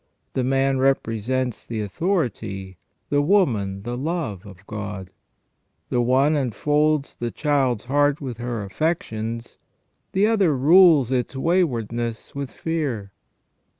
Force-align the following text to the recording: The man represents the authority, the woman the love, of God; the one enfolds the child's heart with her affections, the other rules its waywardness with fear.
The 0.33 0.43
man 0.43 0.79
represents 0.79 1.63
the 1.63 1.79
authority, 1.81 2.79
the 3.09 3.21
woman 3.21 3.83
the 3.83 3.95
love, 3.95 4.47
of 4.47 4.65
God; 4.65 5.11
the 5.89 6.01
one 6.01 6.35
enfolds 6.35 7.17
the 7.17 7.29
child's 7.29 7.83
heart 7.83 8.19
with 8.19 8.39
her 8.39 8.63
affections, 8.63 9.57
the 10.13 10.25
other 10.25 10.57
rules 10.57 11.11
its 11.11 11.35
waywardness 11.35 12.33
with 12.33 12.49
fear. 12.49 13.11